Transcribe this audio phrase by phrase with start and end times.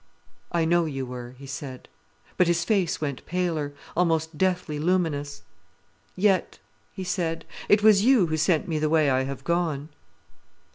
[0.51, 1.87] "I know you were," he said.
[2.35, 5.43] But his face went paler, almost deathly luminous.
[6.15, 6.57] "Yet,"
[6.91, 9.89] he said, "it was you who sent me the way I have gone."